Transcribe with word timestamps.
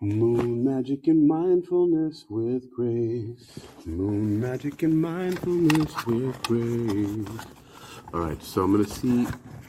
Moon 0.00 0.64
magic 0.64 1.06
and 1.06 1.26
mindfulness 1.26 2.24
with 2.28 2.68
grace. 2.72 3.60
Moon 3.86 4.40
magic 4.40 4.82
and 4.82 5.00
mindfulness 5.00 5.94
with 6.04 6.42
grace. 6.42 7.46
All 8.12 8.20
right, 8.20 8.42
so 8.42 8.64
I'm 8.64 8.72
gonna 8.72 8.88
see. 8.88 9.26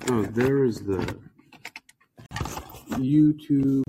Oh, 0.09 0.23
there 0.23 0.65
is 0.65 0.79
the 0.81 1.17
YouTube 2.93 3.83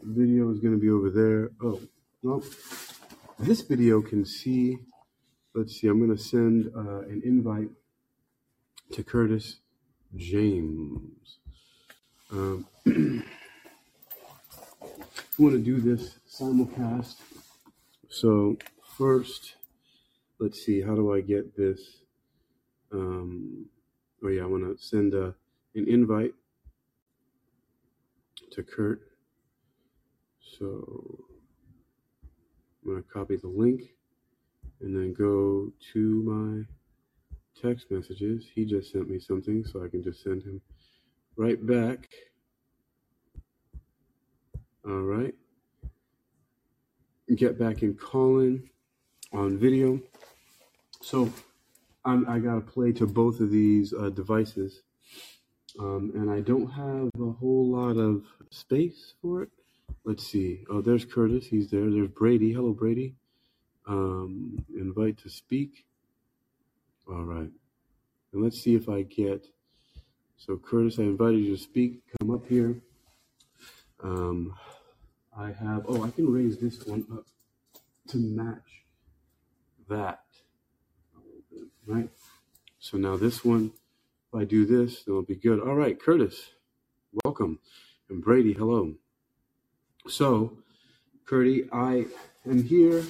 video 0.00 0.50
is 0.52 0.60
gonna 0.60 0.78
be 0.78 0.90
over 0.90 1.10
there. 1.10 1.50
Oh, 1.60 1.80
no, 2.22 2.42
this 3.38 3.62
video 3.62 4.00
can 4.00 4.24
see. 4.24 4.78
Let's 5.54 5.80
see. 5.80 5.88
I'm 5.88 5.98
gonna 5.98 6.16
send 6.16 6.70
uh, 6.74 7.00
an 7.00 7.20
invite 7.24 7.70
to 8.92 9.02
Curtis 9.02 9.56
James. 10.14 11.38
Um, 12.30 12.66
Want 15.38 15.52
to 15.52 15.60
do 15.60 15.80
this 15.80 16.18
simulcast. 16.28 17.14
So 18.08 18.56
first, 18.98 19.54
let's 20.40 20.64
see. 20.64 20.82
How 20.82 20.96
do 20.96 21.14
I 21.14 21.20
get 21.20 21.56
this? 21.56 21.80
Um, 22.92 23.66
oh 24.24 24.28
yeah, 24.30 24.42
I 24.42 24.46
want 24.46 24.64
to 24.64 24.84
send 24.84 25.14
a, 25.14 25.32
an 25.76 25.86
invite 25.86 26.34
to 28.50 28.64
Kurt. 28.64 29.00
So 30.58 31.24
I'm 32.82 32.90
going 32.90 33.02
to 33.04 33.08
copy 33.08 33.36
the 33.36 33.46
link 33.46 33.94
and 34.80 34.92
then 34.92 35.12
go 35.12 35.72
to 35.92 36.66
my 37.54 37.62
text 37.62 37.92
messages. 37.92 38.44
He 38.52 38.64
just 38.64 38.90
sent 38.90 39.08
me 39.08 39.20
something, 39.20 39.64
so 39.64 39.84
I 39.84 39.88
can 39.88 40.02
just 40.02 40.24
send 40.24 40.42
him 40.42 40.60
right 41.36 41.64
back. 41.64 42.08
All 44.88 45.02
right. 45.02 45.34
Get 47.36 47.58
back 47.58 47.82
in 47.82 47.92
Callin 47.92 48.70
on 49.34 49.58
video. 49.58 50.00
So 51.02 51.30
I'm, 52.06 52.26
I 52.26 52.38
got 52.38 52.54
to 52.54 52.62
play 52.62 52.92
to 52.92 53.06
both 53.06 53.40
of 53.40 53.50
these 53.50 53.92
uh, 53.92 54.08
devices. 54.08 54.80
Um, 55.78 56.12
and 56.14 56.30
I 56.30 56.40
don't 56.40 56.68
have 56.68 57.10
a 57.20 57.32
whole 57.32 57.70
lot 57.70 57.98
of 57.98 58.24
space 58.50 59.12
for 59.20 59.42
it. 59.42 59.50
Let's 60.04 60.26
see. 60.26 60.64
Oh, 60.70 60.80
there's 60.80 61.04
Curtis. 61.04 61.46
He's 61.46 61.70
there. 61.70 61.90
There's 61.90 62.08
Brady. 62.08 62.54
Hello, 62.54 62.72
Brady. 62.72 63.14
Um, 63.86 64.64
invite 64.74 65.18
to 65.18 65.28
speak. 65.28 65.84
All 67.06 67.24
right. 67.24 67.50
And 68.32 68.42
let's 68.42 68.58
see 68.58 68.74
if 68.74 68.88
I 68.88 69.02
get. 69.02 69.46
So, 70.38 70.56
Curtis, 70.56 70.98
I 70.98 71.02
invited 71.02 71.40
you 71.40 71.56
to 71.56 71.62
speak. 71.62 72.00
Come 72.18 72.30
up 72.30 72.46
here. 72.46 72.80
Um, 74.02 74.54
I 75.38 75.52
have, 75.52 75.84
oh, 75.86 76.02
I 76.02 76.10
can 76.10 76.32
raise 76.32 76.58
this 76.58 76.84
one 76.84 77.06
up 77.12 77.24
to 78.08 78.16
match 78.16 78.82
that, 79.88 80.24
right? 81.86 82.10
So 82.80 82.98
now 82.98 83.16
this 83.16 83.44
one, 83.44 83.70
if 84.32 84.40
I 84.40 84.44
do 84.44 84.66
this, 84.66 85.04
it'll 85.06 85.22
be 85.22 85.36
good. 85.36 85.60
All 85.60 85.76
right, 85.76 86.00
Curtis, 86.00 86.50
welcome. 87.24 87.60
And 88.10 88.20
Brady, 88.20 88.52
hello. 88.52 88.94
So, 90.08 90.58
Curdy, 91.24 91.68
I 91.72 92.06
am 92.44 92.64
here. 92.64 93.04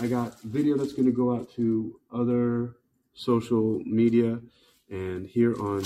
I 0.00 0.06
got 0.06 0.38
video 0.42 0.76
that's 0.76 0.92
going 0.92 1.06
to 1.06 1.12
go 1.12 1.34
out 1.34 1.50
to 1.54 1.98
other 2.12 2.76
social 3.14 3.80
media 3.86 4.38
and 4.90 5.26
here 5.26 5.58
on 5.62 5.84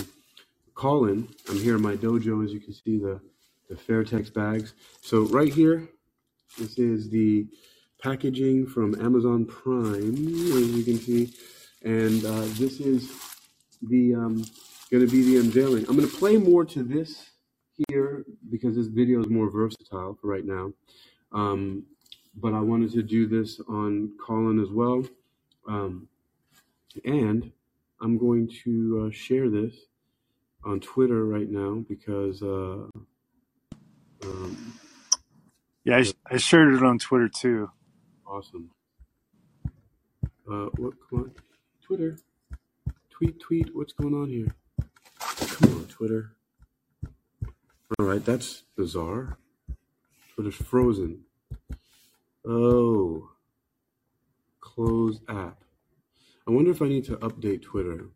Callin. 0.74 1.28
I'm 1.48 1.60
here 1.60 1.76
in 1.76 1.82
my 1.82 1.94
dojo, 1.94 2.44
as 2.44 2.52
you 2.52 2.58
can 2.58 2.72
see 2.72 2.98
the 2.98 3.20
the 3.68 3.74
Fairtex 3.74 4.32
bags. 4.32 4.74
So 5.00 5.22
right 5.26 5.52
here, 5.52 5.88
this 6.58 6.78
is 6.78 7.10
the 7.10 7.46
packaging 8.02 8.66
from 8.66 8.94
Amazon 9.00 9.46
Prime, 9.46 10.14
as 10.14 10.70
you 10.70 10.84
can 10.84 10.98
see, 10.98 11.33
and 11.83 12.24
uh, 12.24 12.42
this 12.58 12.80
is 12.80 13.12
the 13.83 14.14
um, 14.14 14.44
going 14.90 15.05
to 15.05 15.11
be 15.11 15.22
the 15.22 15.39
unveiling. 15.39 15.86
I'm 15.89 15.96
going 15.96 16.08
to 16.08 16.16
play 16.16 16.36
more 16.36 16.64
to 16.66 16.83
this 16.83 17.30
here 17.89 18.24
because 18.50 18.77
this 18.77 18.86
video 18.86 19.20
is 19.20 19.28
more 19.28 19.50
versatile 19.50 20.16
for 20.20 20.28
right 20.28 20.44
now. 20.44 20.72
Um, 21.33 21.84
but 22.36 22.52
I 22.52 22.60
wanted 22.60 22.92
to 22.92 23.02
do 23.02 23.27
this 23.27 23.60
on 23.68 24.12
Callin 24.24 24.60
as 24.62 24.70
well, 24.70 25.05
um, 25.68 26.08
and 27.05 27.50
I'm 28.00 28.18
going 28.18 28.48
to 28.64 29.06
uh, 29.06 29.10
share 29.14 29.48
this 29.48 29.74
on 30.64 30.80
Twitter 30.80 31.24
right 31.24 31.50
now 31.50 31.84
because. 31.89 32.42
Uh, 32.42 32.86
um, 34.24 34.74
Yeah, 35.85 35.98
I, 35.98 36.05
I 36.30 36.36
shared 36.36 36.74
it 36.74 36.83
on 36.83 36.98
Twitter 36.98 37.29
too. 37.29 37.70
awesome. 38.27 38.70
Uh, 40.51 40.67
what? 40.77 40.95
Come 41.08 41.20
on, 41.20 41.33
Twitter. 41.83 42.18
Tweet, 43.11 43.40
tweet. 43.40 43.74
What's 43.74 43.92
going 43.92 44.14
on 44.14 44.29
here? 44.29 44.55
Come 45.18 45.74
on, 45.77 45.84
Twitter. 45.86 46.33
All 47.98 48.07
right, 48.07 48.24
that's 48.24 48.64
bizarre. 48.77 49.39
Twitter's 50.34 50.57
frozen. 50.57 51.20
Oh, 52.46 53.30
closed 54.61 55.23
app. 55.29 55.63
I 56.46 56.51
wonder 56.51 56.70
if 56.73 56.83
I 56.83 56.89
need 56.89 57.05
to 57.07 57.17
update 57.18 57.63
Twitter. 57.63 58.07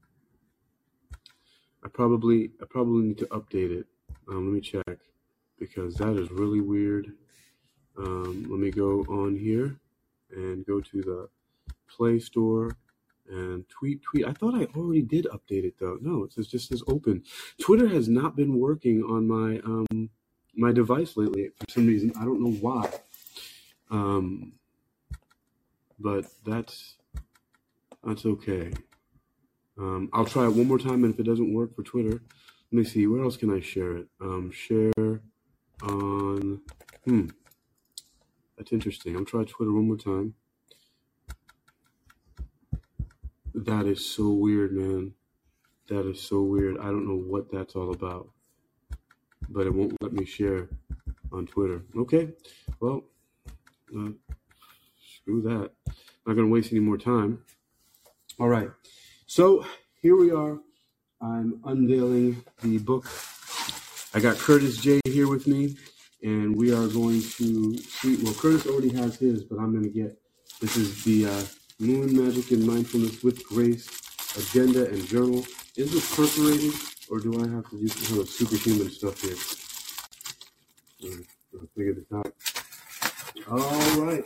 I 1.85 1.89
probably, 1.89 2.51
I 2.61 2.67
probably 2.69 3.07
need 3.09 3.19
to 3.19 3.27
update 3.27 3.71
it. 3.71 3.87
Um, 4.29 4.47
let 4.49 4.55
me 4.55 4.61
check 4.61 4.99
because 5.59 5.95
that 5.97 6.17
is 6.17 6.31
really 6.31 6.61
weird. 6.61 7.13
Um, 7.97 8.47
let 8.49 8.61
me 8.61 8.71
go 8.71 9.01
on 9.09 9.37
here 9.37 9.77
and 10.31 10.65
go 10.67 10.81
to 10.81 11.03
the 11.03 11.29
Play 11.89 12.19
Store 12.21 12.77
and 13.29 13.69
tweet, 13.69 14.03
tweet. 14.03 14.27
I 14.27 14.33
thought 14.33 14.55
I 14.55 14.65
already 14.77 15.03
did 15.03 15.27
update 15.27 15.65
it 15.65 15.75
though. 15.79 15.99
No, 16.01 16.25
it 16.25 16.33
says 16.33 16.47
just 16.47 16.69
says 16.69 16.83
open. 16.87 17.23
Twitter 17.61 17.89
has 17.89 18.09
not 18.09 18.37
been 18.37 18.59
working 18.59 19.03
on 19.03 19.27
my 19.27 19.59
um 19.65 20.11
my 20.55 20.73
device 20.73 21.17
lately 21.17 21.51
for 21.59 21.71
some 21.71 21.87
reason. 21.87 22.13
I 22.19 22.25
don't 22.25 22.43
know 22.43 22.53
why. 22.53 22.91
Um, 23.91 24.53
but 25.99 26.27
that's 26.45 26.97
that's 28.05 28.25
okay. 28.25 28.73
Um, 29.79 30.09
I'll 30.13 30.25
try 30.25 30.45
it 30.45 30.55
one 30.55 30.67
more 30.67 30.79
time, 30.79 31.05
and 31.05 31.15
if 31.15 31.21
it 31.21 31.25
doesn't 31.25 31.55
work 31.55 31.75
for 31.75 31.83
Twitter, 31.83 32.23
let 32.73 32.73
me 32.73 32.85
see. 32.85 33.07
Where 33.07 33.23
else 33.23 33.37
can 33.37 33.55
I 33.55 33.61
share 33.61 33.97
it? 33.97 34.09
Um, 34.21 34.51
share 34.51 35.23
on. 35.83 36.61
Hmm, 37.05 37.27
that's 38.57 38.73
interesting. 38.73 39.17
I'll 39.17 39.25
try 39.25 39.45
Twitter 39.45 39.73
one 39.73 39.89
more 39.89 39.97
time. 39.97 40.35
That 43.55 43.87
is 43.87 44.05
so 44.05 44.31
weird, 44.31 44.73
man. 44.73 45.15
That 45.89 46.09
is 46.09 46.21
so 46.21 46.43
weird. 46.43 46.79
I 46.79 46.85
don't 46.85 47.09
know 47.09 47.17
what 47.17 47.51
that's 47.51 47.75
all 47.75 47.93
about, 47.93 48.29
but 49.49 49.67
it 49.67 49.75
won't 49.75 49.97
let 50.03 50.13
me 50.13 50.25
share 50.25 50.69
on 51.33 51.47
Twitter. 51.47 51.83
Okay, 51.97 52.29
well, 52.81 53.05
uh, 53.97 54.11
screw 55.15 55.43
that. 55.43 55.71
Not 56.27 56.35
gonna 56.35 56.49
waste 56.49 56.73
any 56.73 56.81
more 56.81 56.99
time. 56.99 57.43
All 58.39 58.49
right. 58.49 58.71
So 59.27 59.65
here 60.01 60.17
we 60.17 60.31
are. 60.31 60.59
I'm 61.21 61.61
unveiling 61.65 62.45
the 62.63 62.79
book. 62.79 63.07
I 64.15 64.21
got 64.21 64.39
Curtis 64.39 64.79
J 64.79 65.01
here 65.05 65.29
with 65.29 65.47
me, 65.47 65.77
and 66.23 66.57
we 66.57 66.73
are 66.73 66.89
going 66.89 67.21
to 67.21 67.77
see. 67.79 68.17
Well, 68.23 68.35
Curtis 68.35 68.67
already 68.67 68.89
has 68.91 69.17
his, 69.17 69.45
but 69.45 69.59
I'm 69.59 69.73
going 69.73 69.85
to 69.85 69.91
get 69.91 70.19
this 70.61 70.77
is 70.77 71.05
the 71.05 71.27
uh, 71.27 71.43
Moon 71.79 72.17
Magic 72.17 72.51
and 72.51 72.67
Mindfulness 72.67 73.23
with 73.23 73.45
Grace 73.45 73.87
agenda 74.37 74.89
and 74.89 75.07
journal. 75.07 75.45
Is 75.77 75.93
this 75.93 76.17
perforated, 76.17 76.75
or 77.11 77.21
do 77.21 77.35
I 77.39 77.49
have 77.55 77.69
to 77.71 77.79
do 77.79 77.87
some 77.89 78.07
kind 78.07 78.21
of 78.23 78.29
superhuman 78.29 78.91
stuff 78.91 79.21
here? 79.21 79.37
Right, 81.05 81.27
I'll 81.55 81.69
figure 81.77 81.95
this 81.95 82.13
out. 82.13 82.33
All 83.51 84.01
right. 84.03 84.25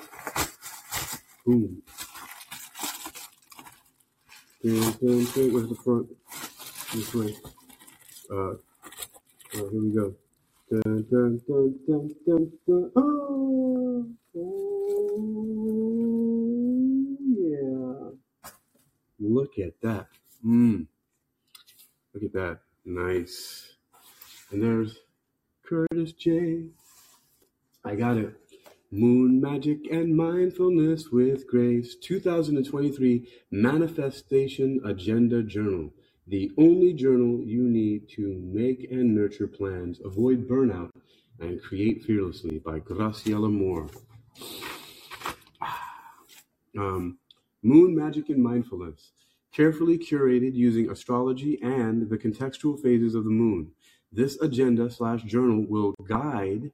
Boom. 1.44 1.82
Dun, 4.62 4.80
dun, 4.80 5.24
dun. 5.24 5.52
Where's 5.52 5.68
the 5.68 5.74
front? 5.74 6.08
This 6.94 7.14
way. 7.14 7.36
Uh, 8.32 8.54
Oh, 9.54 9.68
here 9.68 9.82
we 9.82 9.90
go. 9.90 10.14
Dun, 10.70 11.06
dun, 11.10 11.40
dun, 11.46 11.78
dun, 11.86 12.08
dun, 12.26 12.52
dun. 12.66 12.90
Oh, 12.96 14.06
oh, 14.34 15.26
yeah. 17.36 18.12
Look 19.20 19.58
at 19.58 19.78
that. 19.82 20.06
Mm, 20.42 20.86
look 22.14 22.22
at 22.22 22.32
that. 22.32 22.60
Nice. 22.86 23.74
And 24.50 24.62
there's 24.62 24.96
Curtis 25.66 26.12
J. 26.12 26.68
I 27.84 27.94
got 27.94 28.16
it. 28.16 28.34
Moon 28.90 29.38
Magic 29.38 29.80
and 29.90 30.16
Mindfulness 30.16 31.10
with 31.10 31.46
Grace 31.46 31.94
2023 31.96 33.28
Manifestation 33.50 34.80
Agenda 34.82 35.42
Journal. 35.42 35.92
The 36.32 36.50
only 36.56 36.94
journal 36.94 37.42
you 37.42 37.62
need 37.62 38.08
to 38.16 38.40
make 38.42 38.90
and 38.90 39.14
nurture 39.14 39.46
plans, 39.46 40.00
avoid 40.02 40.48
burnout, 40.48 40.90
and 41.38 41.62
Create 41.62 42.04
Fearlessly 42.04 42.58
by 42.58 42.80
Graciela 42.80 43.52
Moore. 43.52 43.86
Um, 46.74 47.18
Moon 47.62 47.94
Magic 47.94 48.30
and 48.30 48.42
Mindfulness, 48.42 49.12
carefully 49.52 49.98
curated 49.98 50.54
using 50.54 50.90
astrology 50.90 51.60
and 51.60 52.08
the 52.08 52.16
contextual 52.16 52.80
phases 52.82 53.14
of 53.14 53.24
the 53.24 53.30
moon. 53.30 53.72
This 54.10 54.40
agenda 54.40 54.90
slash 54.90 55.24
journal 55.24 55.66
will 55.68 55.92
guide 56.08 56.70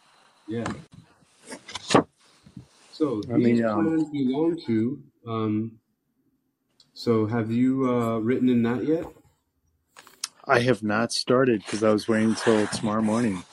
Yeah. 0.49 0.67
So 2.93 3.23
Let 3.29 3.39
me, 3.39 3.53
these 3.53 3.65
um, 3.65 3.85
plans 3.87 4.11
belong 4.11 4.61
to. 4.67 5.03
Um, 5.27 5.73
so 6.93 7.27
have 7.27 7.51
you 7.51 7.89
uh, 7.89 8.19
written 8.19 8.49
in 8.49 8.63
that 8.65 8.85
yet? 8.85 9.07
I 10.47 10.61
have 10.61 10.83
not 10.83 11.13
started 11.13 11.63
because 11.65 11.85
I 11.85 11.93
was 11.93 12.09
waiting 12.09 12.31
until 12.31 12.67
tomorrow 12.67 13.03
morning. 13.03 13.45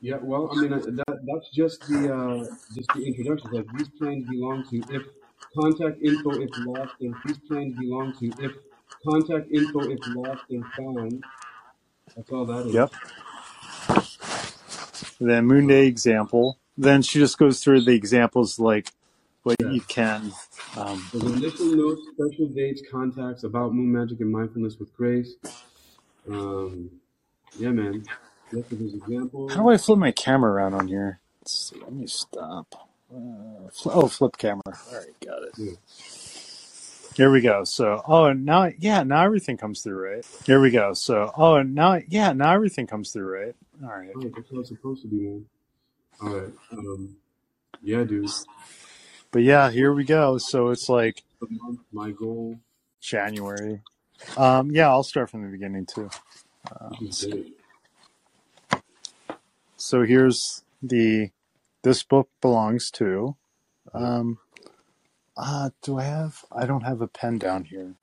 Yeah. 0.00 0.16
Well, 0.22 0.50
I 0.52 0.60
mean, 0.60 0.72
uh, 0.72 0.78
that 0.78 1.20
that's 1.26 1.50
just 1.50 1.86
the 1.88 2.14
uh, 2.14 2.44
just 2.74 2.88
the 2.94 3.04
introduction. 3.06 3.50
Like 3.52 3.66
these 3.76 3.88
plans 3.90 4.26
belong 4.28 4.64
to 4.70 4.76
if 4.94 5.02
contact 5.54 6.00
info 6.02 6.30
if 6.40 6.50
lost, 6.66 6.94
and 7.00 7.14
these 7.26 7.38
plans 7.46 7.76
belong 7.78 8.14
to 8.20 8.26
if 8.38 8.52
contact 9.04 9.50
info 9.52 9.80
if 9.90 9.98
lost 10.08 10.42
and 10.50 10.64
found. 10.76 11.24
That's 12.16 12.30
all 12.32 12.46
that 12.46 12.66
is. 12.66 12.74
Yep. 12.74 12.92
Then 15.20 15.46
Moon 15.46 15.66
Day 15.66 15.86
example. 15.86 16.58
Then 16.78 17.02
she 17.02 17.18
just 17.18 17.36
goes 17.36 17.62
through 17.62 17.82
the 17.82 17.92
examples 17.92 18.58
like 18.58 18.90
what 19.42 19.56
Yeah. 19.60 19.70
you 19.70 19.82
can. 19.82 20.32
Um, 20.78 21.06
There's 21.12 21.24
initial 21.24 21.66
notes, 21.76 22.00
special 22.14 22.46
dates, 22.46 22.82
contacts 22.90 23.44
about 23.44 23.74
moon 23.74 23.92
magic 23.92 24.20
and 24.20 24.32
mindfulness 24.32 24.78
with 24.78 24.94
grace. 24.96 25.34
Um, 26.28 26.90
yeah, 27.58 27.70
man. 27.70 28.04
Yes, 28.52 28.64
there's 28.70 28.94
examples. 28.94 29.52
how 29.54 29.62
do 29.62 29.68
I 29.68 29.76
flip 29.76 29.98
my 29.98 30.12
camera 30.12 30.50
around 30.52 30.74
on 30.74 30.88
here? 30.88 31.20
Let's 31.40 31.70
see. 31.70 31.80
Let 31.80 31.92
me 31.92 32.06
stop. 32.06 32.88
Uh, 33.14 33.68
fl- 33.72 33.90
oh, 33.92 34.08
flip 34.08 34.36
camera. 34.36 34.62
All 34.66 34.96
right, 34.98 35.20
got 35.24 35.42
it. 35.42 35.52
Yeah. 35.56 35.72
Here 37.16 37.30
we 37.30 37.40
go. 37.40 37.64
So, 37.64 38.02
oh, 38.06 38.32
now, 38.32 38.70
yeah, 38.78 39.02
now 39.02 39.24
everything 39.24 39.56
comes 39.56 39.82
through, 39.82 39.98
right? 40.14 40.26
Here 40.46 40.60
we 40.60 40.70
go. 40.70 40.94
So, 40.94 41.30
oh, 41.36 41.62
now, 41.62 42.00
yeah, 42.08 42.32
now 42.32 42.54
everything 42.54 42.86
comes 42.86 43.12
through, 43.12 43.26
right? 43.32 43.54
All 43.82 43.88
right. 43.90 44.10
Oh, 44.16 44.20
that's 44.34 44.50
how 44.50 44.60
it's 44.60 44.68
supposed 44.68 45.02
to 45.02 45.08
be, 45.08 45.16
man. 45.16 45.46
All 46.22 46.28
right. 46.36 46.52
Um, 46.72 47.16
yeah, 47.82 48.04
dude. 48.04 48.30
But 49.32 49.42
yeah, 49.42 49.70
here 49.70 49.92
we 49.92 50.04
go. 50.04 50.38
So 50.38 50.68
it's 50.70 50.88
like 50.88 51.22
my 51.92 52.10
goal. 52.10 52.58
January. 53.00 53.80
Um, 54.36 54.70
yeah, 54.70 54.88
I'll 54.88 55.02
start 55.02 55.30
from 55.30 55.42
the 55.42 55.48
beginning 55.48 55.86
too. 55.86 56.10
Um, 56.80 56.94
This 57.00 57.22
is 57.22 57.32
great. 57.32 57.56
So 59.80 60.02
here's 60.02 60.62
the 60.82 61.30
this 61.82 62.02
book 62.02 62.28
belongs 62.40 62.90
to. 62.92 63.36
Um, 63.94 64.38
uh, 65.36 65.70
do 65.82 65.98
I 65.98 66.04
have? 66.04 66.44
I 66.52 66.66
don't 66.66 66.82
have 66.82 67.00
a 67.00 67.08
pen 67.08 67.38
down 67.38 67.64
here. 67.64 67.94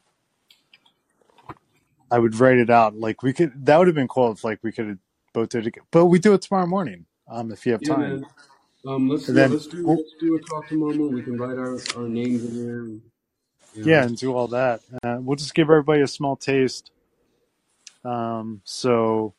I 2.10 2.20
would 2.20 2.40
write 2.40 2.58
it 2.58 2.70
out. 2.70 2.96
Like 2.96 3.22
we 3.22 3.34
could. 3.34 3.66
That 3.66 3.78
would 3.78 3.88
have 3.88 3.96
been 3.96 4.08
cool 4.08 4.32
if 4.32 4.44
like 4.44 4.60
we 4.64 4.72
could 4.72 4.88
have 4.88 4.98
both 5.34 5.50
did 5.50 5.68
it. 5.68 5.76
But 5.92 6.08
we 6.08 6.20
do 6.20 6.34
it 6.34 6.42
tomorrow 6.42 6.66
morning. 6.68 7.06
Um, 7.30 7.52
if 7.52 7.66
you 7.66 7.74
have 7.74 7.84
time. 7.84 8.00
man. 8.00 8.26
Um, 8.86 9.10
let's 9.10 9.28
yeah, 9.28 9.34
then- 9.36 9.52
let's 9.52 9.68
do 9.68 9.86
let's 9.86 10.14
do 10.20 10.36
a 10.36 10.40
talk 10.40 10.68
tomorrow. 10.68 10.94
morning. 10.96 11.16
We 11.16 11.22
can 11.22 11.38
write 11.38 11.58
our, 11.58 11.78
our 11.96 12.08
names 12.08 12.44
in 12.46 12.66
there. 12.66 12.80
And, 12.82 13.02
you 13.74 13.86
know. 13.86 13.92
yeah, 13.92 14.04
and 14.04 14.18
do 14.18 14.34
all 14.34 14.48
that. 14.48 14.82
Uh, 15.04 15.18
we'll 15.20 15.36
just 15.36 15.54
give 15.54 15.70
everybody 15.70 16.02
a 16.02 16.08
small 16.08 16.36
taste. 16.38 16.92
Um, 18.06 18.62
so 18.64 19.34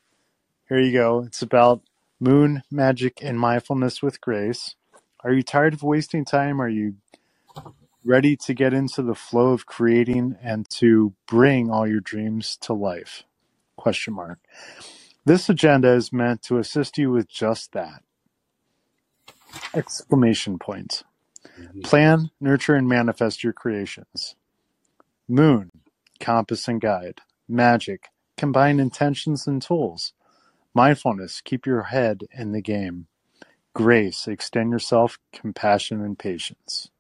here 0.69 0.81
you 0.81 0.93
go. 0.93 1.25
It's 1.27 1.41
about 1.41 1.81
moon 2.21 2.63
magic 2.71 3.19
and 3.23 3.39
mindfulness 3.41 4.03
with 4.03 4.21
grace. 4.21 4.77
Are 5.25 5.33
you 5.33 5.43
tired 5.43 5.75
of 5.75 5.83
wasting 5.83 6.25
time? 6.25 6.61
Are 6.63 6.69
you 6.69 6.97
ready 8.05 8.37
to 8.37 8.55
get 8.55 8.75
into 8.75 9.03
the 9.03 9.15
flow 9.15 9.49
of 9.53 9.67
creating 9.67 10.37
and 10.43 10.69
to 10.71 11.15
bring 11.29 11.71
all 11.71 11.87
your 11.87 12.01
dreams 12.01 12.59
to 12.63 12.75
life? 12.75 13.25
Question 13.77 14.15
mark. 14.15 14.41
This 15.25 15.49
agenda 15.49 15.93
is 15.93 16.13
meant 16.13 16.43
to 16.45 16.59
assist 16.59 16.99
you 16.99 17.11
with 17.13 17.29
just 17.29 17.73
that. 17.73 18.03
Exclamation 19.75 20.59
point. 20.59 21.05
Mhm. 21.59 21.85
Plan, 21.85 22.31
nurture, 22.41 22.75
and 22.77 22.89
manifest 22.89 23.45
your 23.45 23.53
creations. 23.55 24.37
Moon, 25.29 25.71
compass 26.21 26.69
and 26.69 26.81
guide. 26.81 27.21
Magic, 27.49 28.09
combine 28.37 28.81
intentions 28.81 29.47
and 29.47 29.63
tools. 29.63 30.13
Mindfulness, 30.75 31.41
keep 31.41 31.67
your 31.67 31.85
head 31.85 32.23
in 32.33 32.53
the 32.53 32.61
game. 32.61 33.07
Grace, 33.75 34.27
extend 34.27 34.71
yourself, 34.73 35.19
compassion, 35.33 36.01
and 36.03 36.19
patience. 36.19 36.91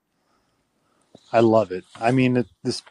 I 1.33 1.41
love 1.41 1.73
it. 1.73 1.85
I 2.01 2.11
mean, 2.11 2.37
it, 2.39 2.47
this 2.63 2.83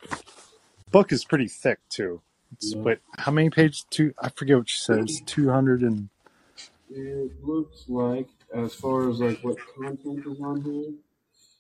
book 0.91 1.11
is 1.11 1.25
pretty 1.25 1.47
thick 1.47 1.79
too. 1.89 2.21
It's, 2.53 2.73
Yeah. 2.73 2.81
Wait, 2.81 2.99
how 3.17 3.31
many 3.31 3.49
pages? 3.49 3.85
Two? 3.89 4.13
I 4.21 4.29
forget 4.29 4.57
what 4.57 4.69
she 4.69 4.79
says. 4.81 5.21
Two 5.25 5.49
hundred 5.49 5.81
and. 5.81 6.09
It 6.89 7.31
looks 7.43 7.83
like, 7.89 8.27
as 8.55 8.73
far 8.73 9.09
as 9.09 9.19
like 9.19 9.39
what 9.43 9.57
content 9.75 10.25
is 10.25 10.39
on 10.39 10.61
here, 10.61 10.93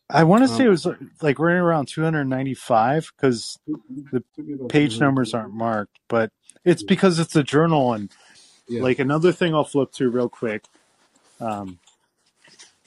I 0.09 0.23
want 0.23 0.43
to 0.43 0.47
say 0.47 0.63
Um, 0.63 0.67
it 0.67 0.69
was 0.69 0.85
like- 0.85 0.97
like 1.21 1.39
running 1.39 1.59
around 1.61 1.87
two 1.89 2.01
hundred 2.03 2.25
ninety-five 2.25 3.11
because 3.15 3.59
The 3.65 4.23
could 4.35 4.47
be 4.47 4.53
about 4.53 4.69
page 4.69 4.99
numbers 4.99 5.33
aren't 5.33 5.53
marked, 5.53 5.99
but 6.07 6.31
it's 6.63 6.83
because 6.83 7.19
it's 7.19 7.35
a 7.35 7.43
journal. 7.43 7.93
And 7.93 8.09
Yeah. 8.69 8.81
like 8.83 8.99
another 8.99 9.31
thing 9.33 9.55
I'll 9.55 9.65
flip 9.65 9.91
to 9.93 10.09
real 10.09 10.29
quick. 10.29 10.65
Um, 11.39 11.79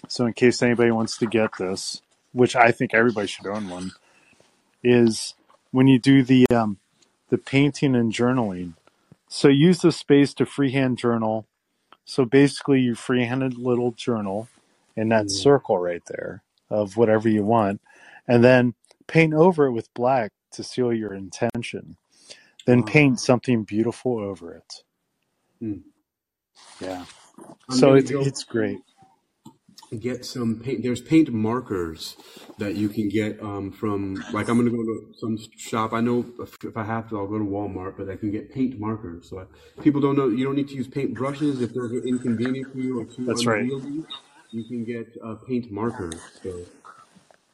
so 0.08 0.26
in 0.26 0.34
case 0.34 0.62
anybody 0.62 0.90
wants 0.92 1.18
to 1.18 1.26
get 1.26 1.52
this, 1.58 2.02
which 2.32 2.56
I 2.56 2.72
think 2.72 2.94
everybody 2.94 3.28
should 3.28 3.46
own 3.46 3.68
one, 3.68 3.92
is 4.84 5.34
when 5.72 5.88
you 5.88 5.98
do 5.98 6.22
the 6.24 6.46
um, 6.54 6.78
the 7.30 7.38
painting 7.38 7.96
and 7.96 8.12
journaling. 8.12 8.74
So 9.28 9.48
use 9.48 9.80
the 9.80 9.92
space 9.92 10.34
to 10.34 10.46
freehand 10.46 10.98
journal, 10.98 11.44
So 12.06 12.26
basically, 12.26 12.82
you 12.82 12.96
freehanded 12.96 13.58
little 13.58 13.92
journal 13.92 14.48
in 14.96 15.10
that 15.10 15.28
Mm. 15.28 15.30
circle 15.30 15.78
right 15.78 16.04
there 16.06 16.44
of 16.70 16.98
whatever 16.98 17.30
you 17.30 17.44
want, 17.44 17.82
and 18.28 18.44
then 18.44 18.74
paint 19.08 19.34
over 19.34 19.66
it 19.66 19.72
with 19.72 19.94
black 19.94 20.32
to 20.52 20.64
seal 20.64 20.92
your 20.94 21.14
intention. 21.14 21.96
Then 22.66 22.82
Wow. 22.82 22.86
paint 22.86 23.20
something 23.20 23.64
beautiful 23.64 24.18
over 24.18 24.54
it. 24.54 24.84
Mm. 25.62 25.82
Yeah. 26.80 27.04
I'm 27.68 27.76
So 27.76 27.94
it's 27.94 28.10
it's 28.10 28.44
great. 28.44 28.80
get 29.98 30.24
some 30.24 30.60
paint. 30.60 30.82
There's 30.82 31.00
paint 31.00 31.32
markers 31.32 32.16
that 32.58 32.74
you 32.74 32.88
can 32.88 33.08
get 33.08 33.40
um, 33.42 33.70
from. 33.72 34.14
Like 34.32 34.48
I'm 34.48 34.58
gonna 34.58 34.70
go 34.70 34.82
to 34.82 35.14
some 35.18 35.38
shop. 35.56 35.92
I 35.92 36.00
know 36.00 36.24
if, 36.40 36.56
if 36.64 36.76
I 36.76 36.84
have 36.84 37.08
to, 37.10 37.18
I'll 37.18 37.26
go 37.26 37.38
to 37.38 37.44
Walmart, 37.44 37.96
but 37.96 38.08
I 38.10 38.16
can 38.16 38.30
get 38.30 38.52
paint 38.52 38.78
markers. 38.78 39.28
So 39.28 39.40
I, 39.40 39.82
people 39.82 40.00
don't 40.00 40.16
know 40.16 40.28
you 40.28 40.44
don't 40.44 40.56
need 40.56 40.68
to 40.68 40.74
use 40.74 40.88
paint 40.88 41.14
brushes 41.14 41.60
if 41.60 41.74
those 41.74 41.92
are 41.92 42.04
inconvenient 42.04 42.72
for 42.72 42.78
you 42.78 43.00
or 43.00 43.04
too 43.04 43.26
That's 43.26 43.46
right. 43.46 43.64
You 44.52 44.64
can 44.64 44.84
get 44.84 45.16
uh, 45.24 45.36
paint 45.46 45.70
markers. 45.70 46.20
So. 46.42 46.64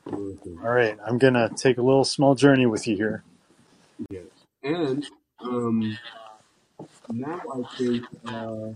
All 0.08 0.70
right, 0.70 0.96
I'm 1.04 1.18
gonna 1.18 1.50
take 1.56 1.78
a 1.78 1.82
little 1.82 2.04
small 2.04 2.36
journey 2.36 2.64
with 2.64 2.86
you 2.86 2.96
here. 2.96 3.25
yes, 4.08 4.26
and 4.62 5.04
um, 5.40 5.98
now 7.12 7.40
I 7.54 7.76
think. 7.76 8.04
Uh, 8.26 8.70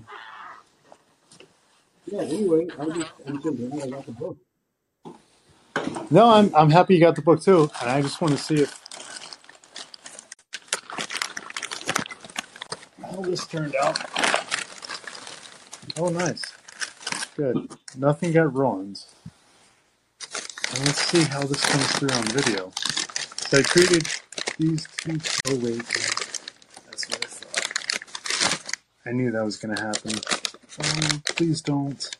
yeah. 2.07 2.23
Anyway, 2.23 2.69
I 2.79 2.87
just 2.87 3.13
I'm 3.27 3.43
so 3.43 3.53
glad 3.53 3.83
I 3.83 3.91
got 3.91 4.07
the 4.07 4.13
book. 4.13 4.39
No, 6.11 6.31
I'm 6.31 6.55
I'm 6.57 6.71
happy 6.71 6.95
you 6.95 7.01
got 7.01 7.17
the 7.17 7.23
book 7.23 7.43
too, 7.43 7.71
and 7.83 7.91
I 7.91 8.03
just 8.03 8.21
want 8.21 8.37
to 8.37 8.43
see 8.43 8.57
if 8.63 8.81
how 13.03 13.23
this 13.23 13.47
turned 13.47 13.77
out. 13.77 13.99
Oh, 15.99 16.09
nice, 16.11 16.43
good. 17.37 17.69
Nothing 17.99 18.33
got 18.33 18.55
ruined. 18.55 19.05
And 20.73 20.87
let's 20.87 21.03
see 21.07 21.25
how 21.25 21.43
this 21.45 21.65
comes 21.67 21.87
through 21.99 22.11
on 22.11 22.25
video. 22.29 22.73
So 23.37 23.59
I 23.59 23.63
created 23.63 24.09
these 24.59 24.87
two. 24.99 25.19
Oh 25.49 25.57
wait, 25.57 25.85
that's 26.87 27.09
what 27.11 27.25
I 27.25 27.29
thought. 27.29 27.73
I 29.07 29.13
knew 29.13 29.31
that 29.33 29.45
was 29.45 29.57
gonna 29.57 29.81
happen. 29.81 30.13
Oh, 30.83 31.21
please 31.37 31.63
don't. 31.63 32.17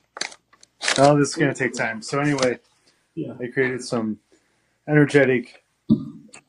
Oh, 0.99 1.19
this 1.19 1.31
is 1.31 1.35
gonna 1.37 1.55
take 1.55 1.75
time. 1.75 2.03
So 2.03 2.21
anyway, 2.21 2.59
Yeah. 3.15 3.35
I 3.41 3.49
created 3.49 3.85
some 3.85 4.19
energetic 4.89 5.65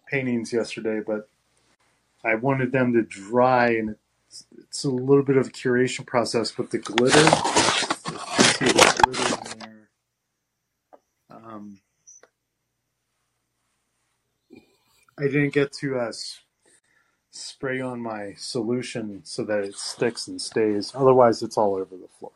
paintings 0.09 0.53
yesterday, 0.53 1.01
but 1.05 1.29
I 2.23 2.35
wanted 2.35 2.71
them 2.71 2.93
to 2.93 3.03
dry, 3.03 3.69
and 3.71 3.95
it's, 4.27 4.45
it's 4.59 4.83
a 4.85 4.89
little 4.89 5.23
bit 5.23 5.37
of 5.37 5.47
a 5.47 5.51
curation 5.51 6.05
process 6.05 6.57
with 6.57 6.71
the 6.71 6.79
glitter. 6.79 7.23
The 7.23 9.01
glitter 9.03 9.57
there. 9.59 9.89
Um, 11.31 11.79
I 15.19 15.23
didn't 15.23 15.53
get 15.53 15.71
to 15.73 15.97
uh, 15.99 16.11
spray 17.31 17.81
on 17.81 18.01
my 18.01 18.33
solution 18.37 19.21
so 19.23 19.43
that 19.45 19.63
it 19.63 19.75
sticks 19.75 20.27
and 20.27 20.41
stays. 20.41 20.93
Otherwise, 20.95 21.41
it's 21.43 21.57
all 21.57 21.75
over 21.75 21.97
the 21.97 22.09
floor. 22.19 22.33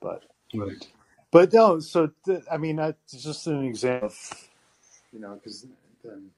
But 0.00 0.24
Right. 0.54 0.86
but 1.30 1.52
no, 1.52 1.80
so 1.80 2.10
th- 2.24 2.44
I 2.50 2.58
mean 2.58 2.76
that's 2.76 3.12
just 3.22 3.46
an 3.46 3.64
example 3.64 4.08
of 4.08 4.50
you 5.12 5.20
know 5.20 5.34
because 5.34 5.66
then 6.04 6.30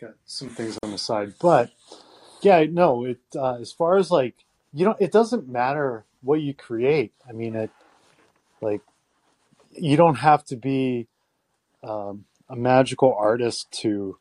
got 0.00 0.14
some 0.26 0.50
things 0.50 0.78
on 0.82 0.92
the 0.92 0.98
side. 0.98 1.34
But 1.40 1.70
yeah, 2.42 2.64
no, 2.70 3.04
it 3.04 3.20
uh, 3.36 3.56
as 3.56 3.72
far 3.72 3.96
as 3.98 4.10
like 4.10 4.34
you 4.72 4.84
know, 4.84 4.96
it 5.00 5.12
doesn't 5.12 5.48
matter 5.48 6.04
what 6.22 6.40
you 6.40 6.54
create. 6.54 7.12
I 7.28 7.32
mean, 7.32 7.56
it 7.56 7.70
like 8.60 8.82
you 9.72 9.96
don't 9.96 10.16
have 10.16 10.44
to 10.46 10.56
be 10.56 11.08
um, 11.82 12.26
a 12.48 12.56
magical 12.56 13.14
artist 13.14 13.70
to 13.82 14.18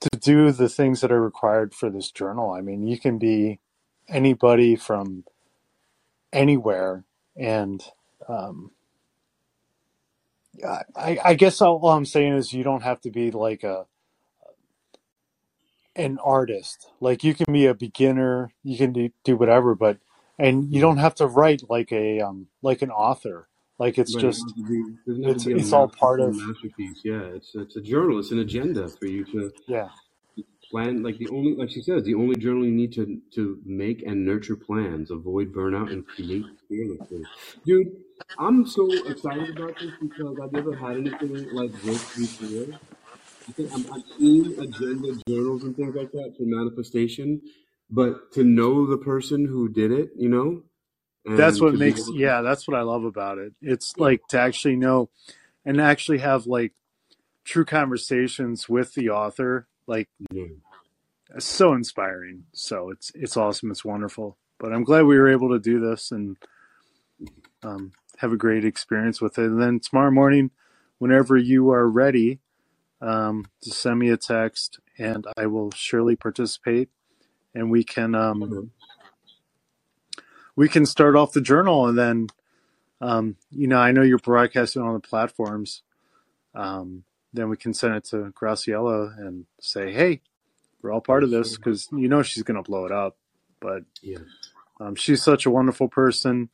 to 0.00 0.10
do 0.18 0.52
the 0.52 0.68
things 0.68 1.00
that 1.00 1.12
are 1.12 1.22
required 1.22 1.74
for 1.74 1.90
this 1.90 2.10
journal. 2.10 2.50
I 2.52 2.60
mean, 2.62 2.86
you 2.86 2.98
can 2.98 3.18
be 3.18 3.60
anybody 4.08 4.76
from 4.76 5.24
anywhere, 6.32 7.04
and 7.36 7.82
um, 8.28 8.72
I, 10.96 11.18
I 11.24 11.34
guess 11.34 11.60
all, 11.60 11.78
all 11.82 11.90
I'm 11.90 12.06
saying 12.06 12.34
is 12.34 12.52
you 12.52 12.64
don't 12.64 12.82
have 12.82 13.00
to 13.02 13.10
be 13.10 13.30
like 13.30 13.64
a 13.64 13.86
an 15.96 16.18
artist. 16.24 16.88
Like 17.00 17.24
you 17.24 17.34
can 17.34 17.52
be 17.52 17.66
a 17.66 17.74
beginner, 17.74 18.52
you 18.62 18.78
can 18.78 18.92
do, 18.92 19.10
do 19.24 19.36
whatever, 19.36 19.74
but 19.74 19.98
and 20.38 20.72
you 20.72 20.80
don't 20.80 20.98
have 20.98 21.14
to 21.16 21.26
write 21.26 21.64
like 21.68 21.92
a 21.92 22.22
um 22.22 22.48
like 22.62 22.82
an 22.82 22.90
author. 22.90 23.49
Like 23.80 23.96
it's 23.96 24.12
But 24.12 24.20
just 24.20 24.42
has 24.42 24.52
to 24.52 24.62
be, 24.68 24.96
doesn't 25.06 25.24
have 25.24 25.34
it's 25.36 25.44
to 25.44 25.48
be 25.48 25.54
a 25.54 25.56
it's 25.56 25.72
all 25.72 25.88
part 25.88 26.20
of 26.20 26.36
masterpiece. 26.36 27.00
Yeah, 27.02 27.22
it's 27.22 27.54
it's 27.54 27.76
a 27.76 27.80
journal. 27.80 28.18
It's 28.18 28.30
an 28.30 28.40
agenda 28.40 28.88
for 28.90 29.06
you 29.06 29.24
to 29.32 29.50
yeah. 29.66 29.88
plan. 30.70 31.02
Like 31.02 31.16
the 31.16 31.28
only, 31.30 31.54
like 31.56 31.70
she 31.70 31.80
says, 31.80 32.04
the 32.04 32.14
only 32.14 32.36
journal 32.36 32.66
you 32.66 32.72
need 32.72 32.92
to 32.92 33.22
to 33.36 33.58
make 33.64 34.02
and 34.02 34.26
nurture 34.26 34.54
plans, 34.54 35.10
avoid 35.10 35.54
burnout, 35.54 35.90
and 35.90 36.06
create 36.06 36.44
fearlessly. 36.68 37.22
Dude, 37.64 37.96
I'm 38.38 38.66
so 38.66 38.86
excited 39.06 39.56
about 39.56 39.78
this 39.80 39.92
because 39.98 40.36
I've 40.42 40.52
never 40.52 40.76
had 40.76 40.98
anything 40.98 41.48
like 41.54 41.72
this 41.80 42.02
before. 42.18 42.78
I 43.48 43.52
think 43.52 43.72
I'm, 43.72 43.92
I've 43.94 44.04
seen 44.18 44.60
agenda 44.60 45.22
journals 45.26 45.64
and 45.64 45.74
things 45.74 45.94
like 45.96 46.12
that 46.12 46.34
for 46.36 46.44
manifestation, 46.44 47.40
but 47.90 48.30
to 48.34 48.44
know 48.44 48.86
the 48.86 48.98
person 48.98 49.46
who 49.46 49.70
did 49.70 49.90
it, 49.90 50.10
you 50.16 50.28
know, 50.28 50.64
That's 51.24 51.60
what 51.60 51.74
makes 51.74 52.08
yeah, 52.12 52.40
that's 52.40 52.66
what 52.66 52.76
I 52.76 52.82
love 52.82 53.04
about 53.04 53.38
it. 53.38 53.52
It's 53.60 53.96
like 53.98 54.26
to 54.28 54.40
actually 54.40 54.76
know 54.76 55.10
and 55.64 55.80
actually 55.80 56.18
have 56.18 56.46
like 56.46 56.72
true 57.44 57.64
conversations 57.64 58.68
with 58.68 58.94
the 58.94 59.10
author. 59.10 59.66
Like 59.86 60.08
yeah. 60.30 60.44
so 61.38 61.74
inspiring. 61.74 62.44
So 62.52 62.90
it's 62.90 63.12
it's 63.14 63.36
awesome. 63.36 63.70
It's 63.70 63.84
wonderful. 63.84 64.38
But 64.58 64.72
I'm 64.72 64.84
glad 64.84 65.02
we 65.02 65.18
were 65.18 65.30
able 65.30 65.50
to 65.50 65.58
do 65.58 65.80
this 65.80 66.10
and 66.10 66.36
um, 67.62 67.92
have 68.18 68.32
a 68.32 68.36
great 68.36 68.64
experience 68.64 69.20
with 69.20 69.38
it. 69.38 69.46
And 69.46 69.60
then 69.60 69.80
tomorrow 69.80 70.10
morning, 70.10 70.50
whenever 70.98 71.36
you 71.36 71.70
are 71.70 71.88
ready, 71.88 72.40
um, 73.00 73.46
just 73.62 73.80
send 73.80 73.98
me 73.98 74.10
a 74.10 74.16
text 74.16 74.80
and 74.98 75.26
I 75.36 75.46
will 75.46 75.70
surely 75.72 76.16
participate. 76.16 76.88
And 77.54 77.70
we 77.70 77.84
can 77.84 78.14
um. 78.14 78.70
We 80.60 80.68
can 80.68 80.84
start 80.84 81.16
off 81.16 81.32
the 81.32 81.40
journal 81.40 81.86
and 81.86 81.96
then 81.96 82.26
um, 83.00 83.36
you 83.50 83.66
know 83.66 83.78
I 83.78 83.92
know 83.92 84.02
you're 84.02 84.18
broadcasting 84.18 84.82
on 84.82 84.92
the 84.92 85.00
platforms. 85.00 85.82
Um, 86.54 87.04
then 87.32 87.48
we 87.48 87.56
can 87.56 87.72
send 87.72 87.94
it 87.94 88.04
to 88.10 88.30
Graciela 88.38 89.18
and 89.18 89.46
say, 89.58 89.90
hey, 89.90 90.20
we're 90.82 90.92
all 90.92 91.00
part 91.00 91.24
of 91.24 91.30
this 91.30 91.56
because 91.56 91.88
you 91.92 92.08
know 92.08 92.22
she's 92.22 92.42
going 92.42 92.62
to 92.62 92.70
blow 92.70 92.84
it 92.84 92.92
up. 92.92 93.16
But 93.58 93.84
Yes. 94.02 94.20
um, 94.78 94.96
she's 94.96 95.22
such 95.22 95.46
a 95.46 95.50
wonderful 95.50 95.88
person, 95.88 96.50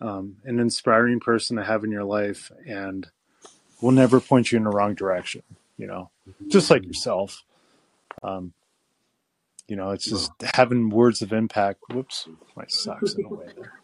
um, 0.00 0.38
an 0.44 0.58
inspiring 0.58 1.20
person 1.20 1.58
to 1.58 1.64
have 1.64 1.84
in 1.84 1.92
your 1.92 2.04
life, 2.04 2.50
and 2.66 3.06
will 3.80 3.92
never 3.92 4.18
point 4.18 4.50
you 4.50 4.58
in 4.58 4.64
the 4.64 4.70
wrong 4.70 4.94
direction. 4.94 5.42
You 5.76 5.86
know, 5.86 6.10
just 6.48 6.72
like 6.72 6.82
Mm. 6.82 6.88
yourself. 6.88 7.44
Um, 8.20 8.52
you 9.68 9.76
know, 9.76 9.90
it's 9.90 10.08
just 10.08 10.30
having 10.54 10.88
words 10.90 11.22
of 11.22 11.32
impact. 11.32 11.80
Whoops, 11.92 12.28
my 12.56 12.64
socks 12.68 13.14
in 13.14 13.22
the 13.22 13.28
way 13.28 13.46
there, 13.56 13.80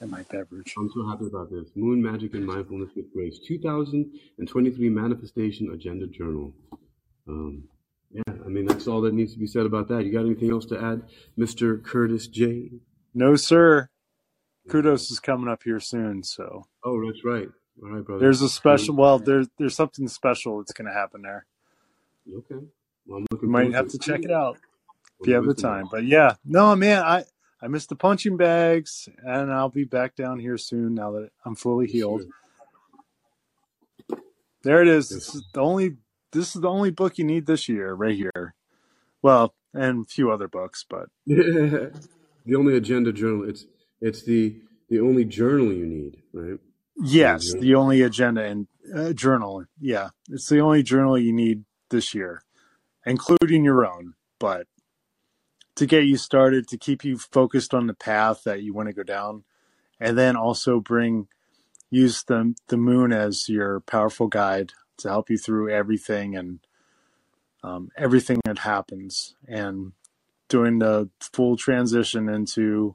and 0.00 0.10
my 0.10 0.22
beverage. 0.30 0.74
I'm 0.78 0.90
so 0.92 1.08
happy 1.08 1.26
about 1.26 1.50
this. 1.50 1.68
Moon 1.74 2.02
Magic 2.02 2.34
and 2.34 2.44
Mindfulness 2.46 2.90
with 2.96 3.12
Grace, 3.12 3.38
2023 3.46 4.88
Manifestation 4.88 5.70
Agenda 5.72 6.06
Journal. 6.06 6.52
Um, 7.28 7.64
yeah, 8.12 8.22
I 8.44 8.48
mean, 8.48 8.66
that's 8.66 8.86
all 8.86 9.00
that 9.02 9.14
needs 9.14 9.32
to 9.34 9.38
be 9.38 9.46
said 9.46 9.66
about 9.66 9.88
that. 9.88 10.04
You 10.04 10.12
got 10.12 10.24
anything 10.26 10.50
else 10.50 10.66
to 10.66 10.80
add, 10.82 11.02
Mr. 11.38 11.82
Curtis 11.82 12.26
J? 12.28 12.70
No, 13.14 13.34
sir. 13.36 13.88
Kudos 14.68 15.10
is 15.10 15.20
coming 15.20 15.48
up 15.48 15.62
here 15.62 15.78
soon, 15.80 16.22
so 16.24 16.66
Oh, 16.84 17.04
that's 17.06 17.24
right. 17.24 17.48
All 17.82 17.90
right, 17.90 18.04
brother. 18.04 18.20
there's 18.20 18.42
a 18.42 18.48
special. 18.48 18.96
Well, 18.96 19.18
there's 19.18 19.46
there's 19.58 19.76
something 19.76 20.08
special 20.08 20.58
that's 20.58 20.72
going 20.72 20.86
to 20.88 20.94
happen 20.94 21.22
there. 21.22 21.46
okay. 22.36 22.64
Well, 23.06 23.18
I'm 23.18 23.22
You 23.22 23.26
looking 23.30 23.50
might 23.50 23.68
to 23.70 23.72
have 23.72 23.88
to 23.88 23.98
check 23.98 24.24
it 24.24 24.30
out 24.30 24.58
if 25.20 25.26
you 25.26 25.34
have 25.34 25.44
the 25.44 25.54
time. 25.54 25.86
But 25.90 26.04
yeah, 26.04 26.34
no, 26.44 26.74
man, 26.76 27.02
I 27.02 27.24
I 27.60 27.68
missed 27.68 27.88
the 27.88 27.96
punching 27.96 28.36
bags, 28.36 29.08
and 29.24 29.52
I'll 29.52 29.68
be 29.68 29.84
back 29.84 30.14
down 30.16 30.38
here 30.38 30.58
soon 30.58 30.94
now 30.94 31.12
that 31.12 31.30
I'm 31.44 31.54
fully 31.54 31.86
healed. 31.86 32.22
sir. 32.22 32.28
There 34.62 34.82
it 34.82 34.88
is. 34.88 35.10
Yes. 35.10 35.26
This 35.26 35.34
is 35.36 35.44
the 35.54 35.60
only 35.60 35.96
this 36.32 36.54
is 36.54 36.60
the 36.62 36.68
only 36.68 36.90
book 36.90 37.18
you 37.18 37.24
need 37.24 37.46
this 37.46 37.68
year, 37.68 37.94
right 37.94 38.16
here. 38.16 38.54
Well, 39.22 39.54
and 39.72 40.04
a 40.04 40.08
few 40.08 40.30
other 40.30 40.48
books, 40.48 40.84
but 40.88 41.08
the 41.26 41.92
only 42.56 42.76
agenda 42.76 43.12
journal. 43.12 43.48
It's 43.48 43.66
it's 44.00 44.22
the 44.22 44.60
the 44.88 45.00
only 45.00 45.24
journal 45.24 45.72
you 45.72 45.86
need, 45.86 46.22
right? 46.32 46.58
Yes, 46.96 47.52
the 47.54 47.74
only 47.74 48.02
agenda 48.02 48.42
and 48.42 48.66
uh, 48.94 49.12
journal. 49.12 49.64
Yeah, 49.80 50.10
it's 50.30 50.48
the 50.48 50.60
only 50.60 50.82
journal 50.82 51.18
you 51.18 51.32
need 51.32 51.64
this 51.90 52.14
year, 52.14 52.42
including 53.06 53.64
your 53.64 53.86
own. 53.86 54.14
But 54.38 54.66
to 55.76 55.86
get 55.86 56.04
you 56.04 56.16
started, 56.16 56.68
to 56.68 56.76
keep 56.76 57.04
you 57.04 57.16
focused 57.16 57.72
on 57.72 57.86
the 57.86 57.94
path 57.94 58.42
that 58.44 58.62
you 58.62 58.74
want 58.74 58.88
to 58.88 58.94
go 58.94 59.02
down, 59.02 59.44
and 60.00 60.18
then 60.18 60.36
also 60.36 60.80
bring 60.80 61.28
use 61.90 62.24
the 62.24 62.54
the 62.68 62.76
moon 62.76 63.12
as 63.12 63.48
your 63.48 63.80
powerful 63.80 64.26
guide 64.26 64.72
to 64.98 65.08
help 65.08 65.30
you 65.30 65.38
through 65.38 65.70
everything 65.70 66.36
and 66.36 66.60
um, 67.62 67.90
everything 67.96 68.40
that 68.44 68.58
happens, 68.58 69.36
and 69.48 69.92
doing 70.48 70.78
the 70.78 71.08
full 71.20 71.56
transition 71.56 72.28
into 72.28 72.94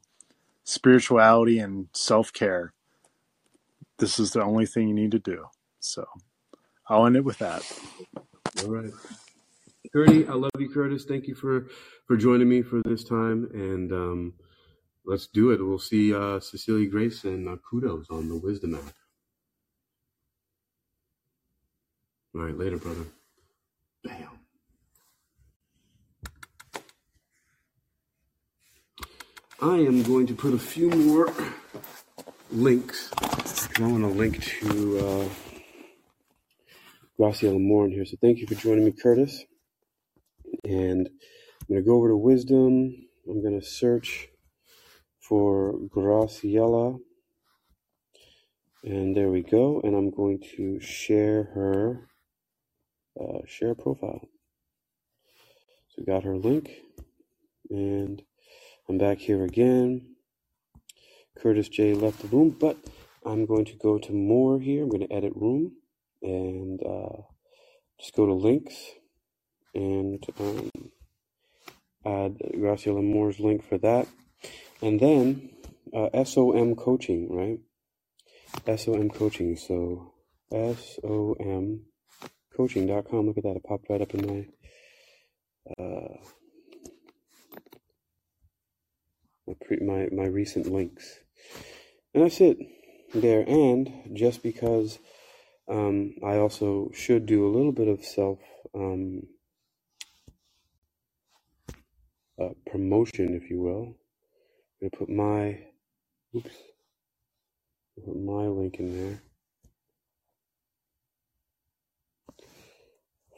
spirituality 0.63 1.59
and 1.59 1.87
self 1.93 2.31
care. 2.33 2.73
This 3.97 4.19
is 4.19 4.31
the 4.31 4.43
only 4.43 4.65
thing 4.65 4.87
you 4.87 4.95
need 4.95 5.11
to 5.11 5.19
do. 5.19 5.47
So 5.79 6.05
I'll 6.87 7.05
end 7.05 7.15
it 7.15 7.23
with 7.23 7.37
that. 7.39 7.63
All 8.63 8.69
right. 8.69 8.91
Curdy, 9.93 10.25
I 10.25 10.33
love 10.33 10.51
you, 10.57 10.69
Curtis. 10.69 11.03
Thank 11.03 11.27
you 11.27 11.36
for 11.36 11.67
for 12.07 12.15
joining 12.15 12.48
me 12.48 12.62
for 12.62 12.81
this 12.86 13.03
time, 13.03 13.50
and 13.53 13.91
um, 13.91 14.33
let's 15.05 15.27
do 15.27 15.51
it. 15.51 15.62
We'll 15.62 15.79
see 15.79 16.13
uh, 16.15 16.39
Cecilia 16.39 16.88
Grace 16.89 17.25
and 17.25 17.50
uh, 17.50 17.57
kudos 17.69 18.05
on 18.10 18.29
the 18.29 18.38
Wisdom 18.38 18.75
app. 18.75 18.93
All 22.33 22.41
right, 22.41 22.57
later, 22.57 22.77
brother. 22.77 23.03
Bam. 24.05 24.29
I 29.62 29.75
am 29.75 30.03
going 30.03 30.25
to 30.27 30.33
put 30.33 30.53
a 30.53 30.57
few 30.57 30.89
more 30.89 31.33
links. 32.50 33.12
I 33.77 33.81
want 33.81 34.03
to 34.03 34.07
link 34.07 34.41
to 34.41 35.00
uh, 35.00 35.29
Graciela 37.19 37.60
Moore 37.60 37.86
in 37.86 37.91
here. 37.91 38.05
So 38.05 38.15
thank 38.21 38.39
you 38.39 38.48
for 38.48 38.55
joining 38.55 38.86
me, 38.86 38.93
Curtis. 38.93 39.43
And 40.71 41.09
I'm 41.09 41.67
going 41.67 41.81
to 41.81 41.85
go 41.85 41.97
over 41.97 42.07
to 42.07 42.15
Wisdom. 42.15 42.95
I'm 43.27 43.41
going 43.41 43.59
to 43.59 43.65
search 43.65 44.29
for 45.19 45.73
Graciela. 45.93 46.97
And 48.85 49.15
there 49.15 49.29
we 49.29 49.41
go. 49.43 49.81
And 49.83 49.93
I'm 49.93 50.11
going 50.11 50.41
to 50.55 50.79
share 50.79 51.43
her, 51.55 52.07
uh, 53.19 53.39
share 53.45 53.75
profile. 53.75 54.21
So 55.89 55.95
we 55.97 56.05
got 56.05 56.23
her 56.23 56.37
link. 56.37 56.71
And 57.69 58.21
I'm 58.87 58.97
back 58.97 59.17
here 59.17 59.43
again. 59.43 60.15
Curtis 61.37 61.67
J 61.67 61.95
left 61.95 62.21
the 62.21 62.29
room, 62.29 62.55
but 62.57 62.77
I'm 63.25 63.45
going 63.45 63.65
to 63.65 63.75
go 63.75 63.97
to 63.97 64.13
more 64.13 64.57
here. 64.57 64.83
I'm 64.83 64.89
going 64.89 65.05
to 65.05 65.13
edit 65.13 65.33
room 65.35 65.73
and 66.21 66.79
uh, 66.81 67.23
just 67.99 68.15
go 68.15 68.25
to 68.25 68.33
links 68.33 68.75
and 69.73 70.23
um, 70.39 70.71
add 72.05 72.37
Graciela 72.55 73.03
Moore's 73.03 73.39
link 73.39 73.63
for 73.63 73.77
that. 73.79 74.07
And 74.81 74.99
then 74.99 75.49
uh, 75.93 76.23
SOM 76.23 76.75
coaching, 76.75 77.27
right? 77.29 78.77
SOM 78.77 79.09
coaching. 79.09 79.55
So 79.55 80.13
SOM 80.51 81.85
coaching.com. 82.55 83.27
Look 83.27 83.37
at 83.37 83.43
that. 83.43 83.55
It 83.55 83.63
popped 83.63 83.89
right 83.89 84.01
up 84.01 84.13
in 84.13 84.27
my. 84.27 84.47
Uh, 85.77 86.17
my, 89.47 89.53
pre- 89.65 89.85
my 89.85 90.07
my 90.11 90.25
recent 90.25 90.71
links, 90.71 91.19
and 92.13 92.23
that's 92.23 92.41
it 92.41 92.57
there. 93.13 93.43
And 93.47 94.11
just 94.13 94.43
because 94.43 94.99
um, 95.69 96.15
I 96.23 96.37
also 96.37 96.91
should 96.93 97.25
do 97.25 97.45
a 97.45 97.53
little 97.55 97.71
bit 97.71 97.87
of 97.87 98.03
self 98.03 98.39
um, 98.73 99.23
uh, 102.39 102.50
promotion, 102.69 103.35
if 103.35 103.50
you 103.50 103.61
will. 103.61 103.95
I'm 104.81 104.89
gonna 104.89 104.91
put 104.97 105.09
my 105.09 105.59
oops, 106.35 106.55
put 108.05 108.15
my 108.15 108.47
link 108.47 108.75
in 108.79 108.95
there 108.95 109.21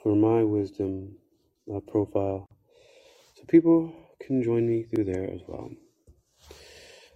for 0.03 0.15
my 0.15 0.43
wisdom 0.43 1.15
uh, 1.73 1.79
profile, 1.79 2.47
so 3.35 3.43
people 3.47 3.93
can 4.21 4.43
join 4.43 4.67
me 4.67 4.83
through 4.83 5.05
there 5.05 5.29
as 5.31 5.41
well. 5.47 5.69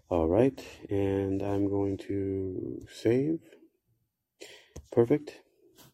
All 0.10 0.28
right, 0.28 0.64
and 0.90 1.42
I'm 1.42 1.70
going 1.70 1.98
to 2.10 2.86
save. 2.92 3.40
Perfect. 4.92 5.42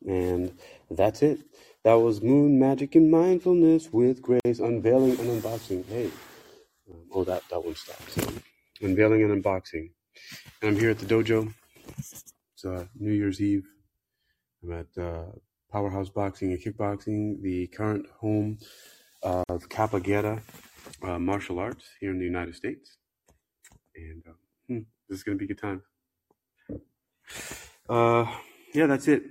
And 0.07 0.57
that's 0.91 1.21
it. 1.21 1.39
That 1.83 1.95
was 1.95 2.21
Moon 2.21 2.57
Magic 2.57 2.95
and 2.95 3.11
Mindfulness 3.11 3.91
with 3.91 4.21
Grace 4.21 4.59
unveiling 4.59 5.19
and 5.19 5.41
unboxing. 5.41 5.85
Hey, 5.89 6.05
um, 6.89 7.01
oh, 7.13 7.25
that, 7.25 7.43
that 7.49 7.59
one 7.59 7.75
stops. 7.75 8.17
Unveiling 8.79 9.21
and 9.21 9.43
unboxing. 9.43 9.89
And 10.61 10.69
I'm 10.69 10.79
here 10.79 10.91
at 10.91 10.99
the 10.99 11.05
dojo. 11.05 11.53
It's 11.97 12.63
uh, 12.65 12.85
New 12.97 13.11
Year's 13.11 13.41
Eve. 13.41 13.65
I'm 14.63 14.71
at 14.71 14.97
uh, 14.97 15.25
Powerhouse 15.73 16.07
Boxing 16.07 16.53
and 16.53 16.61
Kickboxing, 16.61 17.41
the 17.41 17.67
current 17.67 18.05
home 18.17 18.59
of 19.21 19.67
Capoeira 19.67 20.41
uh, 21.01 21.19
martial 21.19 21.59
arts 21.59 21.83
here 21.99 22.11
in 22.11 22.17
the 22.17 22.23
United 22.23 22.55
States. 22.55 22.95
And 23.93 24.23
uh, 24.25 24.31
hmm, 24.69 24.79
this 25.09 25.17
is 25.17 25.23
going 25.23 25.37
to 25.37 25.45
be 25.45 25.51
a 25.51 25.53
good 25.53 25.61
time. 25.61 25.81
Uh, 27.89 28.25
yeah, 28.73 28.85
that's 28.85 29.09
it. 29.09 29.23